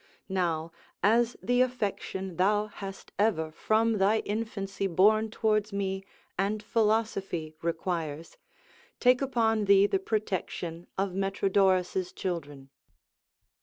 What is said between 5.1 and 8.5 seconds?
towards me and philosophy requires,